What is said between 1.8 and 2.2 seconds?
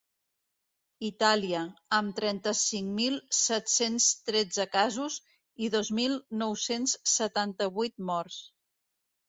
amb